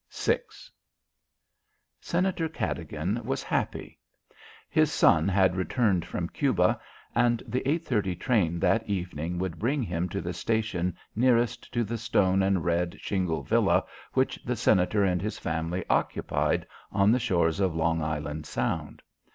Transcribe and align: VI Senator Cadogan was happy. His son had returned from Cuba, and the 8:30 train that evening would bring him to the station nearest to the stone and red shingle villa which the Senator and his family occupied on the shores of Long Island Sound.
VI 0.11 0.39
Senator 1.99 2.49
Cadogan 2.49 3.21
was 3.23 3.43
happy. 3.43 3.99
His 4.67 4.91
son 4.91 5.27
had 5.27 5.55
returned 5.55 6.05
from 6.05 6.27
Cuba, 6.27 6.81
and 7.13 7.43
the 7.47 7.61
8:30 7.67 8.19
train 8.19 8.59
that 8.61 8.89
evening 8.89 9.37
would 9.37 9.59
bring 9.59 9.83
him 9.83 10.09
to 10.09 10.19
the 10.19 10.33
station 10.33 10.97
nearest 11.15 11.71
to 11.73 11.83
the 11.83 11.99
stone 11.99 12.41
and 12.41 12.65
red 12.65 12.97
shingle 12.99 13.43
villa 13.43 13.83
which 14.13 14.39
the 14.43 14.55
Senator 14.55 15.03
and 15.03 15.21
his 15.21 15.37
family 15.37 15.85
occupied 15.87 16.65
on 16.91 17.11
the 17.11 17.19
shores 17.19 17.59
of 17.59 17.75
Long 17.75 18.01
Island 18.01 18.47
Sound. 18.47 19.03